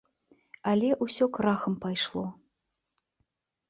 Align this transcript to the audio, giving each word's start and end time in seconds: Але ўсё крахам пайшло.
Але 0.71 0.89
ўсё 1.07 1.25
крахам 1.37 1.79
пайшло. 1.87 2.25